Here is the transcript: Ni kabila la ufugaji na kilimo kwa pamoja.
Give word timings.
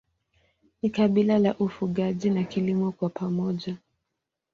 Ni 0.81 0.89
kabila 0.89 1.39
la 1.39 1.57
ufugaji 1.59 2.29
na 2.29 2.43
kilimo 2.43 2.91
kwa 2.91 3.09
pamoja. 3.09 3.77